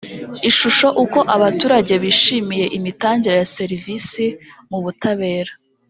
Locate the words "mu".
4.69-4.79